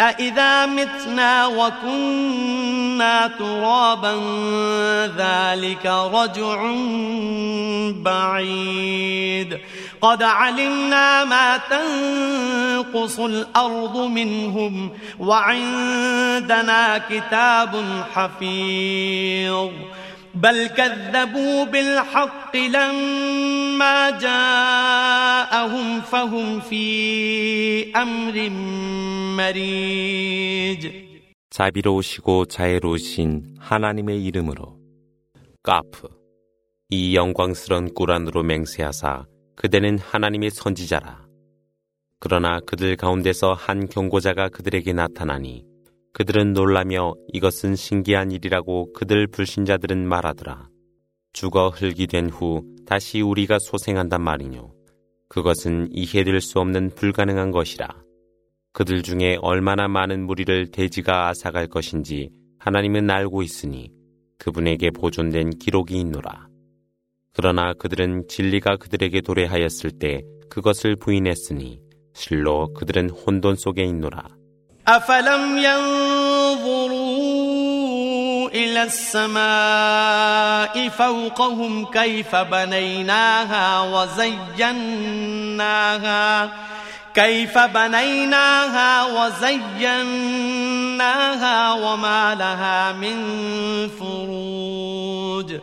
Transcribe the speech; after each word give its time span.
أإذا 0.00 0.66
متنا 0.66 1.46
وكنا 1.46 3.26
ترابا 3.38 4.14
ذلك 5.16 5.86
رجع 5.86 6.72
بعيد 8.02 9.58
قد 10.00 10.22
علمنا 10.22 11.24
ما 11.24 11.60
تنقص 11.70 13.18
الأرض 13.18 13.96
منهم 13.96 14.90
وعندنا 15.18 16.98
كتاب 17.10 17.84
حفيظ 18.14 19.70
بل 20.35 20.67
كذبوا 20.67 21.63
بالحق 21.65 22.55
لما 22.55 24.09
جاءهم 24.19 26.01
فهم 26.01 26.59
في 26.59 27.91
أمر 27.95 28.49
مريج 29.37 31.11
자비로우시고 31.49 32.45
자애로우신 32.45 33.55
하나님의 33.59 34.23
이름으로 34.23 34.77
까프 35.63 36.07
이 36.89 37.15
영광스런 37.15 37.93
꾸란으로 37.93 38.43
맹세하사 38.43 39.25
그대는 39.57 39.99
하나님의 39.99 40.49
선지자라 40.51 41.25
그러나 42.19 42.59
그들 42.65 42.95
가운데서 42.95 43.53
한 43.53 43.89
경고자가 43.89 44.47
그들에게 44.49 44.93
나타나니 44.93 45.65
그들은 46.16 46.54
놀라며 46.54 47.12
이것은 47.34 47.76
신기한 47.76 48.32
일이라고 48.32 48.94
그들 48.94 49.26
불신자들은 49.26 50.08
말하더라. 50.08 50.70
죽어 51.34 51.68
흙이 51.68 52.06
된 52.06 52.30
후 52.30 52.64
다시 52.86 53.20
우리가 53.20 53.58
소생한단 53.58 54.22
말이뇨. 54.22 54.72
그것은 55.28 55.88
이해될 55.92 56.40
수 56.40 56.58
없는 56.58 56.94
불가능한 56.94 57.50
것이라. 57.50 57.86
그들 58.72 59.02
중에 59.02 59.36
얼마나 59.42 59.88
많은 59.88 60.24
무리를 60.24 60.70
대지가 60.70 61.28
앗아갈 61.28 61.66
것인지 61.66 62.30
하나님은 62.60 63.10
알고 63.10 63.42
있으니 63.42 63.92
그분에게 64.38 64.92
보존된 64.92 65.58
기록이 65.58 66.00
있노라. 66.00 66.48
그러나 67.34 67.74
그들은 67.74 68.26
진리가 68.28 68.78
그들에게 68.78 69.20
도래하였을 69.20 69.90
때 69.90 70.22
그것을 70.48 70.96
부인했으니 70.96 71.82
실로 72.14 72.72
그들은 72.72 73.10
혼돈 73.10 73.56
속에 73.56 73.84
있노라. 73.84 74.45
أفلم 74.88 75.58
ينظروا 75.58 77.06
إلى 78.48 78.82
السماء 78.82 80.88
فوقهم 80.88 81.84
كيف 81.84 82.36
بنيناها 82.36 83.80
وزيناها؟ 83.80 85.28
كيف 87.14 87.58
بنيناها 87.58 89.04
وزيناها 89.04 90.52
وما 91.72 92.34
لها 92.34 92.92
من 92.92 93.16
فروج؟ 93.98 95.60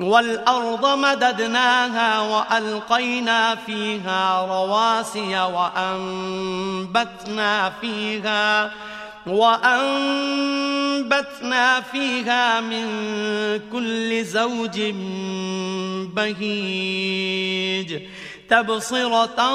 والأرض 0.00 0.98
مددناها 0.98 2.20
وألقينا 2.20 3.54
فيها 3.54 4.46
رواسي 4.46 5.40
وأنبتنا 5.86 6.92
فيها 7.80 8.72
وأنبتنا 9.26 9.70
فيها 11.80 12.60
من 12.60 12.86
كل 13.72 14.24
زوج 14.24 14.80
بهيج 16.16 18.00
تبصرة 18.50 19.54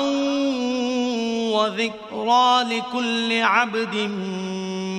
وذكرى 1.52 2.64
لكل 2.64 3.42
عبد 3.42 3.96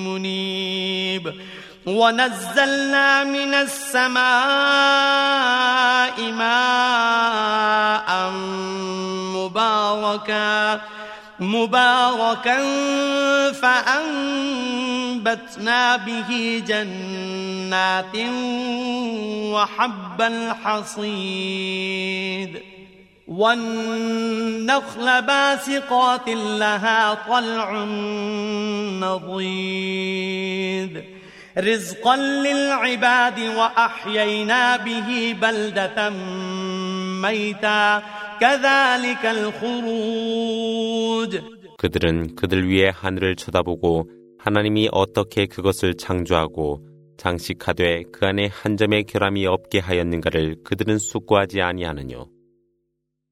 منيب 0.07 1.35
ونزلنا 1.87 3.25
من 3.25 3.55
السماء 3.55 4.21
ماء 6.33 8.31
مباركا 9.35 10.81
مباركا 11.41 12.59
فأنبتنا 13.53 14.77
به 15.97 16.63
جنات 16.67 18.17
وحب 19.53 20.21
الحصيد. 20.21 21.51
والنخل 23.29 25.23
باسقات 25.23 26.29
لها 26.29 27.15
طلع 27.15 27.85
نضيد. 29.01 31.05
رزقا 31.58 32.16
للعباد 32.18 33.40
وأحيينا 33.40 34.78
به 34.78 35.36
بلدة 35.42 36.10
ميتا 37.22 38.04
كذلك 38.40 39.26
الخروج 39.26 40.76
그들은 41.78 42.36
그들 42.36 42.70
위에 42.70 42.90
하늘을 42.90 43.36
쳐다보고 43.36 44.10
하나님이 44.40 44.90
어떻게 44.92 45.46
그것을 45.46 45.96
창조하고 45.96 46.86
장식하되 47.18 48.04
그 48.12 48.26
안에 48.26 48.48
한 48.52 48.78
점의 48.78 49.04
결함이 49.06 49.46
없게 49.46 49.80
하였는가를 49.80 50.58
그들은 50.64 50.98
숙고하지 51.00 51.62
아니하느뇨. 51.62 52.28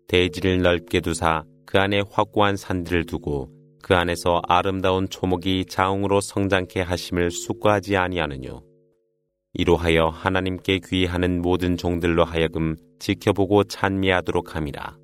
대지를 0.07 0.61
넓게 0.61 1.01
두사 1.01 1.43
그 1.65 1.79
안에 1.79 2.01
확고한 2.09 2.55
산들을 2.55 3.05
두고 3.05 3.49
그 3.82 3.94
안에서 3.94 4.42
아름다운 4.46 5.08
초목이 5.08 5.66
자웅으로 5.66 6.20
성장케 6.20 6.80
하심을 6.80 7.30
숙고하지 7.30 7.96
아니하느뇨. 7.96 8.62
이로하여 9.54 10.08
하나님께 10.08 10.80
귀하는 10.84 11.40
모든 11.42 11.76
종들로 11.76 12.24
하여금 12.24 12.76
지켜보고 12.98 13.64
찬미하도록 13.64 14.54
함이라. 14.54 14.96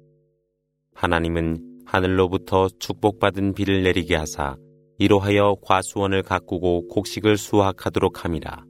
하나님은 0.95 1.83
하늘로부터 1.87 2.69
축복받은 2.79 3.55
비를 3.55 3.83
내리게 3.83 4.17
하사 4.17 4.57
이로하여 4.99 5.57
과수원을 5.63 6.23
가꾸고 6.23 6.89
곡식을 6.89 7.37
수확하도록 7.37 8.25
함이라. 8.25 8.65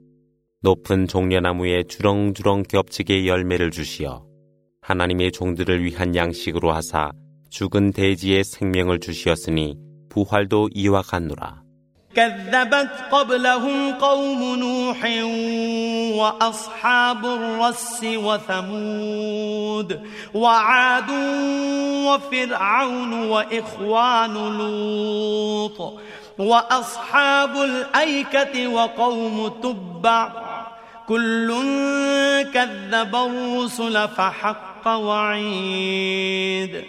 높은 0.62 1.06
종려나무에 1.06 1.84
주렁주렁 1.84 2.62
겹치게 2.62 3.26
열매를 3.26 3.70
주시어 3.70 4.24
하나님의 4.80 5.32
종들을 5.32 5.84
위한 5.84 6.16
양식으로 6.16 6.72
하사 6.72 7.12
죽은 7.50 7.92
대지에 7.92 8.42
생명을 8.42 9.00
주시었으니 9.00 9.76
부활도 10.13 10.69
이와 10.73 11.01
같노라. 11.01 11.69
كذبت 12.15 12.89
قبلهم 13.11 13.93
قوم 13.93 14.55
نوح 14.55 15.05
وأصحاب 16.19 17.25
الرس 17.25 18.03
وثمود 18.03 19.89
وعاد 20.33 21.09
وفرعون 22.07 23.13
وإخوان 23.13 24.33
لوط 24.57 25.93
وأصحاب 26.39 27.57
الأيكة 27.61 28.67
وقوم 28.67 29.47
تبع 29.63 30.31
كل 31.07 31.49
كذب 32.53 33.15
الرسل 33.15 34.07
فحق 34.07 34.87
وعيد 34.87 36.83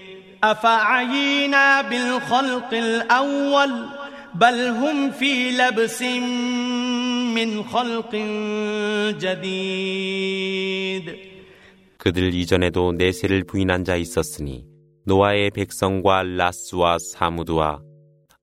أفعينا 0.44 1.82
بالخلق 1.82 2.74
الأول 2.74 3.86
بل 4.34 4.68
هم 4.68 5.10
في 5.10 5.50
لبس 5.50 6.02
من 7.34 7.64
خلق 7.64 8.14
جديد 9.20 11.30
그들 11.98 12.32
이전에도 12.32 12.92
내세를 12.92 13.44
부인한 13.44 13.84
자 13.84 13.96
있었으니 13.96 14.64
노아의 15.04 15.50
백성과 15.50 16.22
라스와 16.22 16.96
사무드와 16.98 17.80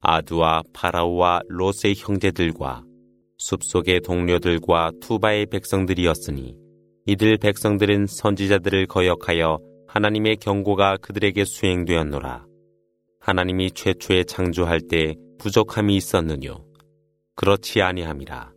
아두와 0.01 0.61
파라오와 0.73 1.41
롯의 1.47 1.95
형제들과 1.97 2.83
숲속의 3.39 4.01
동료들과 4.01 4.91
투바의 5.01 5.47
백성들이었으니 5.47 6.55
이들 7.07 7.37
백성들은 7.37 8.05
선지자들을 8.05 8.85
거역하여 8.85 9.57
하나님의 9.91 10.37
경고가 10.37 10.97
그들에게 10.97 11.45
수행되었노라. 11.45 12.45
하나님이 13.19 13.71
최초에 13.71 14.23
창조할 14.23 14.81
때 14.81 15.15
부족함이 15.39 15.95
있었느뇨. 15.95 16.65
그렇지 17.35 17.81
아니함이라. 17.81 18.51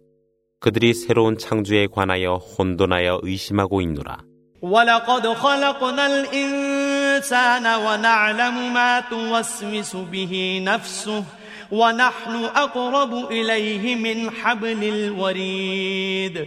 그들이 0.61 0.95
새로운 0.95 1.39
창조에 1.39 1.87
관하여 1.87 2.35
혼돈하여 2.35 3.21
의심하고 3.23 3.81
있노라. 3.81 4.19
ولقد 4.63 5.27
خلقنا 5.27 6.07
الإنسان 6.07 7.65
ونعلم 7.67 8.75
ما 8.75 9.01
توسوس 9.01 9.97
به 9.97 10.63
نفسه 10.65 11.25
ونحن 11.73 12.45
أقرب 12.45 13.31
إليه 13.31 13.97
من 13.97 14.31
حبل 14.31 14.85
الوريد 14.85 16.47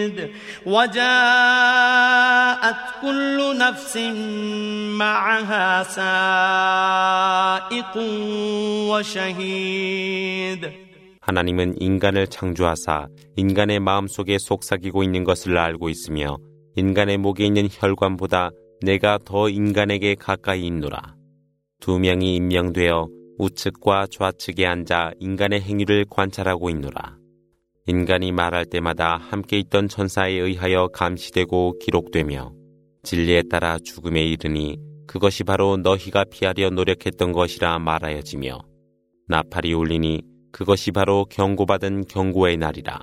وجاءت 0.66 1.00
كل 3.02 3.58
نفس 3.58 3.96
معها 4.98 5.82
سائق 7.66 7.96
وشهيد 8.90 10.86
하나님은 11.20 11.80
인간을 11.80 12.28
창조하사 12.28 13.08
인간의 13.34 13.80
마음속에 13.80 14.38
속삭이고 14.38 15.02
있는 15.02 15.24
것을 15.24 15.58
알고 15.58 15.88
있으며 15.88 16.36
인간의 16.76 17.18
목에 17.18 17.44
있는 17.44 17.68
혈관보다 17.68 18.50
내가 18.82 19.18
더 19.24 19.48
인간에게 19.48 20.14
가까이 20.14 20.66
있노라. 20.66 21.16
두 21.80 21.98
명이 21.98 22.36
임명되어 22.36 23.08
우측과 23.38 24.06
좌측에 24.10 24.66
앉아 24.66 25.12
인간의 25.18 25.62
행위를 25.62 26.04
관찰하고 26.08 26.70
있노라. 26.70 27.16
인간이 27.87 28.31
말할 28.31 28.65
때마다 28.65 29.17
함께 29.17 29.57
있던 29.59 29.87
천사에 29.87 30.33
의하여 30.33 30.87
감시되고 30.89 31.79
기록되며 31.79 32.53
진리에 33.03 33.43
따라 33.49 33.77
죽음에 33.83 34.23
이르니 34.23 34.77
그것이 35.07 35.43
바로 35.43 35.77
너희가 35.77 36.25
피하려 36.25 36.69
노력했던 36.69 37.31
것이라 37.31 37.79
말하여지며 37.79 38.59
나팔이 39.27 39.73
울리니 39.73 40.21
그것이 40.51 40.91
바로 40.91 41.25
경고받은 41.25 42.05
경고의 42.05 42.57
날이라. 42.57 42.99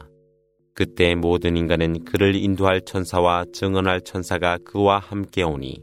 그때 0.75 1.15
모든 1.17 1.57
인간은 1.57 2.05
그를 2.05 2.37
인도할 2.37 2.83
천사와 2.83 3.47
증언할 3.53 4.03
천사가 4.03 4.59
그와 4.65 5.01
함께 5.01 5.43
오니 5.43 5.83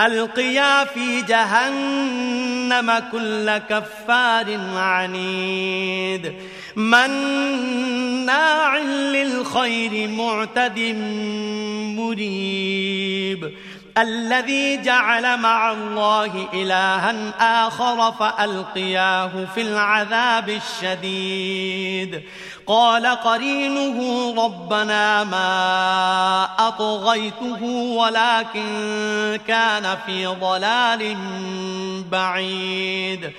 ألقيا 0.00 0.84
في 0.84 1.22
جهنم 1.22 3.02
كل 3.12 3.58
كفار 3.58 4.60
عنيد. 4.74 6.34
مناع 6.76 8.78
للخير 8.78 10.08
معتد 10.08 10.78
مريب. 11.96 13.52
الذي 13.98 14.82
جعل 14.82 15.36
مع 15.40 15.72
الله 15.72 16.48
إلها 16.54 17.14
آخر 17.66 18.12
فألقياه 18.12 19.30
في 19.54 19.60
العذاب 19.60 20.48
الشديد. 20.48 22.22
قال 22.66 23.06
قرينه 23.06 24.34
ربنا 24.44 25.24
ما 25.24 26.48
أطغيته 26.58 27.64
ولكن 27.96 29.40
كان 29.46 29.98
في 30.06 30.26
ضلال 30.26 31.16
بعيد. 32.10 33.32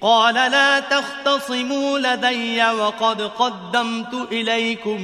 قال 0.00 0.34
لا 0.34 0.80
تختصموا 0.80 1.98
لدي 1.98 2.70
وقد 2.70 3.22
قدمت 3.22 4.32
إليكم 4.32 4.98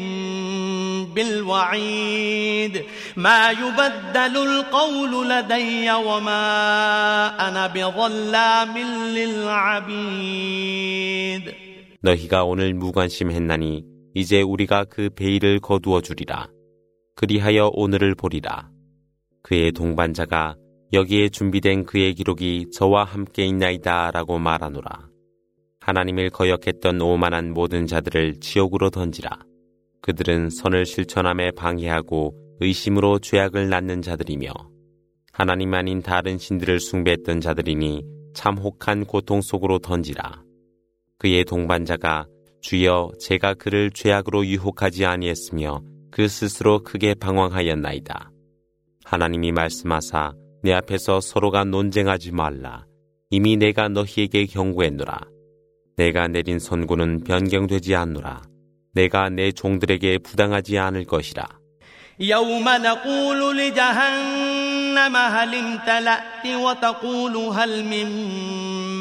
بالوعيد 1.16 2.86
ما 3.18 3.52
يبدل 3.52 4.38
القول 4.38 5.30
لدي 5.30 5.92
وما 5.92 6.40
أنا 7.48 7.68
بظلام 7.68 8.78
للعبيد 9.18 10.90
너희가 12.02 12.46
오늘 12.46 12.74
무관심했나니 12.74 13.84
이제 14.14 14.42
우리가 14.42 14.86
그 14.86 15.10
베일을 15.10 15.60
거두어 15.60 16.02
주리라. 16.02 16.48
그리하여 17.16 17.70
오늘을 17.74 18.16
보리라. 18.16 18.70
그의 19.44 19.74
동반자가 19.74 20.56
여기에 20.94 21.30
준비된 21.30 21.86
그의 21.86 22.14
기록이 22.14 22.68
저와 22.74 23.04
함께 23.04 23.46
있나이다 23.46 24.12
라고 24.12 24.40
말하노라. 24.40 25.10
하나님을 25.82 26.30
거역했던 26.30 27.02
오만한 27.02 27.54
모든 27.54 27.86
자들을 27.86 28.40
지옥으로 28.40 28.90
던지라. 28.90 29.30
그들은 30.05 30.51
선을 30.51 30.85
실천함에 30.85 31.53
방해하고 31.53 32.35
의심으로 32.61 33.21
죄악을 33.21 33.71
낳는 33.71 34.03
자들이며 34.03 34.53
하나님 35.33 35.73
아닌 35.73 36.03
다른 36.03 36.37
신들을 36.37 36.79
숭배했던 36.79 37.41
자들이니 37.41 38.05
참 38.35 38.59
혹한 38.59 39.07
고통 39.07 39.41
속으로 39.41 39.79
던지라. 39.79 40.43
그의 41.19 41.47
동반자가 41.47 42.27
주여 42.61 43.13
제가 43.19 43.55
그를 43.55 43.91
죄악으로 43.91 44.45
유혹하지 44.45 45.07
아니했으며 45.07 45.83
그 46.11 46.29
스스로 46.29 46.83
크게 46.83 47.15
방황하였나이다. 47.15 48.31
하나님이 49.05 49.53
말씀하사 49.53 50.35
내 50.63 50.75
앞에서 50.75 51.23
서로가 51.23 51.65
논쟁하지 51.65 52.33
말라. 52.33 52.85
이미 53.31 53.57
내가 53.57 53.89
너희에게 53.89 54.45
경고했노라. 54.45 55.19
내가 55.97 56.29
내린 56.29 56.59
선고는 56.59 57.25
변경되지 57.25 57.95
않노라. 57.95 58.54
내가 58.94 59.30
내 59.30 59.52
종들에게 59.52 60.20
부당하지 60.20 60.78
않을 60.78 61.06
것이라. 61.06 61.60
يوم 62.22 62.70
نقول 62.70 63.58
لجهنم 63.58 65.16
هل 65.16 65.56
امتلأت 65.56 66.46
وتقول 66.46 67.36
هل 67.38 67.84
من 67.86 68.08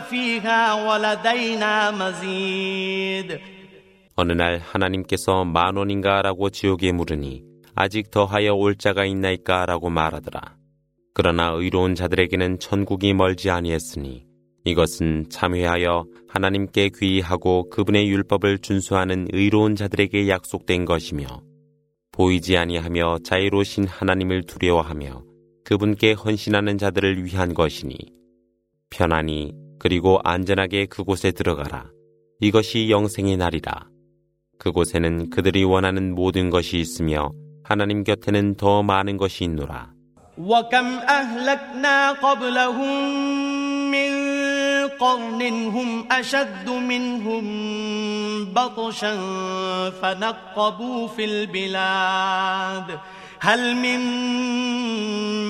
فيها 0.00 0.74
ولدينا 0.74 1.90
مزيد 1.90 3.38
어느 4.16 4.32
날 4.32 4.58
하나님께서 4.58 5.44
만 5.44 5.76
원인가 5.76 6.22
라고 6.22 6.50
지옥에 6.50 6.90
물으니 6.90 7.44
아직 7.76 8.10
더하여 8.10 8.52
올 8.54 8.74
자가 8.76 9.04
있나이까 9.04 9.66
라고 9.66 9.90
말하더라. 9.90 10.56
그러나 11.14 11.52
의로운 11.54 11.94
자들에게는 11.94 12.58
천국이 12.58 13.14
멀지 13.14 13.50
아니했으니 13.50 14.26
이것은 14.64 15.26
참회하여 15.30 16.06
하나님께 16.28 16.90
귀의하고 16.96 17.70
그분의 17.70 18.08
율법을 18.08 18.58
준수하는 18.58 19.28
의로운 19.32 19.76
자들에게 19.76 20.28
약속된 20.28 20.84
것이며 20.84 21.26
보이지 22.10 22.56
아니하며 22.56 23.18
자유로우신 23.22 23.86
하나님을 23.86 24.42
두려워하며 24.46 25.22
그분께 25.64 26.12
헌신하는 26.12 26.78
자들을 26.78 27.24
위한 27.24 27.54
것이니 27.54 27.96
편안히 28.90 29.52
그리고 29.78 30.18
안전하게 30.24 30.86
그곳에 30.86 31.30
들어가라. 31.30 31.90
이것이 32.40 32.90
영생의 32.90 33.36
날이라. 33.36 33.88
그곳에는 34.58 35.30
그들이 35.30 35.64
원하는 35.64 36.14
모든 36.14 36.50
것이 36.50 36.78
있으며 36.78 37.30
하나님 37.64 38.02
곁에는 38.02 38.54
더 38.56 38.82
많은 38.82 39.16
것이 39.16 39.44
있노라. 39.44 39.98
وكم 40.38 40.86
أهلكنا 40.98 42.12
قبلهم 42.12 42.94
من 43.90 44.10
قرن 44.88 45.42
هم 45.42 46.12
أشد 46.12 46.70
منهم 46.70 47.44
بطشا 48.54 49.14
فنقبوا 49.90 51.08
في 51.08 51.24
البلاد 51.24 52.98
هل 53.43 53.75
من 53.75 53.99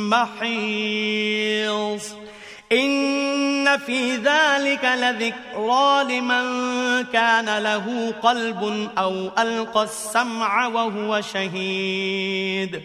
محيص؟ 0.10 2.04
إن 2.72 3.78
في 3.78 4.16
ذلك 4.16 4.86
لذكرى 4.86 6.04
لمن 6.04 6.46
كان 7.04 7.58
له 7.58 8.14
قلب 8.24 8.90
أو 8.98 9.30
ألقى 9.40 9.84
السمع 9.84 10.68
وهو 10.68 11.22
شهيد. 11.22 12.82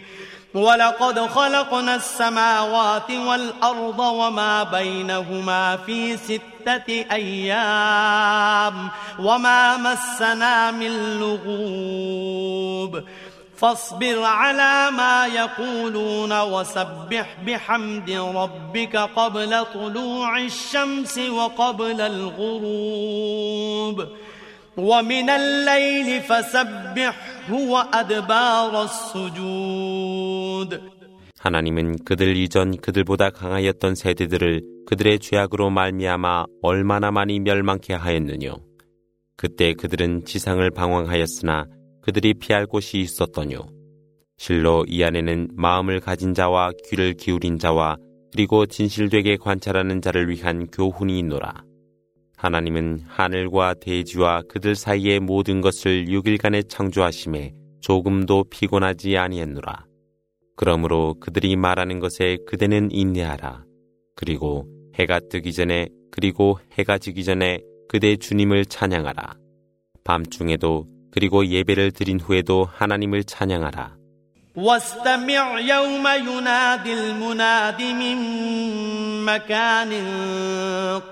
ولقد 0.53 1.19
خلقنا 1.19 1.95
السماوات 1.95 3.11
والأرض 3.11 3.99
وما 3.99 4.63
بينهما 4.63 5.77
في 5.85 6.17
ستة 6.17 7.05
أيام 7.11 8.89
وما 9.19 9.77
مسنا 9.77 10.71
من 10.71 11.19
لغوب. 11.19 13.03
فاصبر 13.58 14.22
على 14.22 14.90
ما 14.96 15.26
يقولون 15.26 16.40
وسبح 16.40 17.36
بحمد 17.46 18.10
ربك 18.10 18.96
قبل 18.96 19.64
طلوع 19.64 20.38
الشمس 20.38 21.18
وقبل 21.18 22.00
الغروب 22.00 24.08
ومن 24.76 25.30
الليل 25.30 26.22
فسبحه 26.22 27.52
وأدبار 27.52 28.82
السجود 28.82 30.94
하나님은 31.44 32.04
그들 32.06 32.38
이전 32.38 32.78
그들보다 32.78 33.28
강하였던 33.28 33.96
세대들을 33.96 34.62
그들의 34.86 35.18
죄악으로 35.18 35.68
말미암아 35.68 36.46
얼마나 36.62 37.10
많이 37.10 37.38
멸망케 37.38 37.92
하였느뇨. 37.92 38.56
그때 39.36 39.74
그들은 39.74 40.24
지상을 40.24 40.70
방황하였으나 40.70 41.66
그들이 42.01 42.33
피할 42.35 42.65
곳이 42.65 42.99
있었더뇨. 42.99 43.67
실로 44.37 44.85
이 44.87 45.03
안에는 45.03 45.49
마음을 45.53 45.99
가진 45.99 46.33
자와 46.33 46.71
귀를 46.85 47.13
기울인 47.13 47.59
자와 47.59 47.97
그리고 48.31 48.65
진실되게 48.65 49.37
관찰하는 49.37 50.01
자를 50.01 50.29
위한 50.29 50.67
교훈이 50.67 51.19
있노라. 51.19 51.63
하나님은 52.37 53.01
하늘과 53.05 53.75
대지와 53.81 54.43
그들 54.47 54.75
사이의 54.75 55.19
모든 55.19 55.59
것을 55.59 56.05
6일간에 56.05 56.69
창조하심에 56.69 57.53
조금도 57.81 58.45
피곤하지 58.49 59.17
아니했노라. 59.17 59.85
그러므로 60.55 61.15
그들이 61.19 61.55
말하는 61.55 61.99
것에 61.99 62.37
그대는 62.47 62.91
인내하라. 62.91 63.65
그리고 64.15 64.67
해가 64.95 65.19
뜨기 65.29 65.53
전에 65.53 65.87
그리고 66.11 66.59
해가 66.77 66.97
지기 66.97 67.23
전에 67.23 67.59
그대 67.87 68.15
주님을 68.15 68.65
찬양하라. 68.65 69.35
밤중에도 70.03 70.85
그리고 71.10 71.46
예배를 71.46 71.92
드린 71.92 72.18
후에도 72.20 72.68
하나님을 72.72 73.24
찬양하라. 73.24 74.04
واستمع 74.56 75.60
يوم 75.60 76.06
ينادي 76.06 76.92
المناد 76.92 77.82
من 77.82 78.18
مكان 79.24 79.92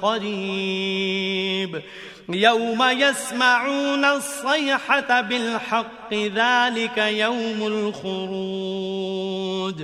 قريب 0.02 1.82
يوم 2.28 2.82
يسمعون 2.82 4.04
الصيحة 4.04 5.20
بالحق 5.20 6.14
ذلك 6.14 6.98
يوم 6.98 7.66
الخروج 8.02 9.74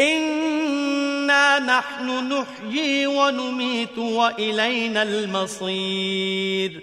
إنا 0.00 1.58
نحن 1.58 2.32
نحيي 2.32 3.06
ونميت 3.06 3.98
وإلينا 3.98 5.02
المصير 5.02 6.82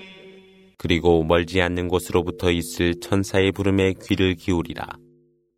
그리고 0.81 1.23
멀지 1.23 1.61
않는 1.61 1.89
곳으로부터 1.89 2.49
있을 2.49 2.95
천사의 2.99 3.51
부름에 3.51 3.93
귀를 4.01 4.33
기울이라. 4.33 4.87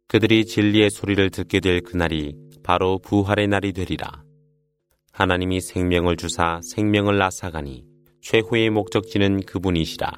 그들이 0.10 0.44
진리의 0.46 0.90
소리를 0.90 1.30
듣게 1.30 1.62
될 1.62 1.80
그날이 1.80 2.36
바로 2.62 3.00
부활의 3.00 3.48
날이 3.48 3.72
되리라. 3.72 4.22
하나님이 5.14 5.62
생명을 5.62 6.18
주사 6.18 6.60
생명을 6.62 7.22
앗아가니 7.22 7.86
최후의 8.20 8.70
목적지는 8.72 9.46
그분이시라. 9.46 10.12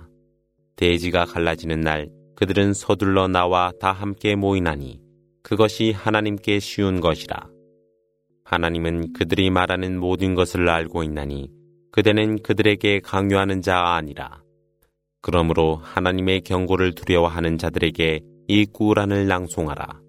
대지가 0.76 1.26
갈라지는 1.26 1.82
날 1.82 2.10
그들은 2.36 2.74
서둘러 2.74 3.28
나와 3.28 3.72
다 3.80 3.92
함께 3.92 4.34
모이나니 4.34 5.00
그것이 5.44 5.92
하나님께 5.92 6.60
쉬운 6.60 7.00
것이라. 7.00 7.48
하나님은 8.44 9.14
그들이 9.14 9.52
말하는 9.52 10.00
모든 10.00 10.34
것을 10.34 10.68
알고 10.68 11.04
있나니 11.04 11.52
그대는 11.92 12.42
그들에게 12.42 13.02
강요하는 13.02 13.62
자 13.62 13.94
아니라. 13.94 14.45
그러므로 15.25 15.79
하나님의 15.82 16.41
경고를 16.41 16.94
두려워하는 16.94 17.58
자들에게 17.58 18.22
이 18.48 18.65
꾸란을 18.72 19.25
낭송하라. 19.25 20.05